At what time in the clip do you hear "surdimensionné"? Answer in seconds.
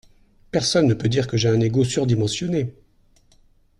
1.83-2.73